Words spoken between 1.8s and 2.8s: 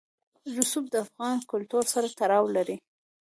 سره تړاو لري.